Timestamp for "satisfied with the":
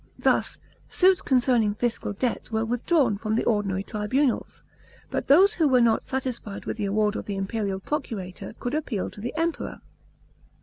6.03-6.85